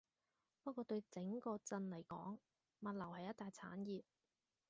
[0.63, 2.33] 不過對整個鎮嚟講，
[2.79, 4.01] 物流係一大產業